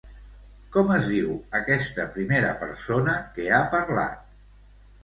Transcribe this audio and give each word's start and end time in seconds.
Com 0.75 0.89
es 0.95 1.09
diu 1.09 1.35
aquesta 1.61 2.09
primera 2.17 2.55
persona 2.65 3.21
que 3.39 3.49
ha 3.61 3.65
parlat? 3.77 4.39